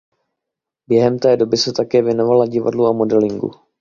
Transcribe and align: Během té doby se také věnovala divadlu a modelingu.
Během 0.87 1.19
té 1.19 1.37
doby 1.37 1.57
se 1.57 1.73
také 1.73 2.01
věnovala 2.01 2.45
divadlu 2.45 2.85
a 2.87 2.91
modelingu. 2.93 3.51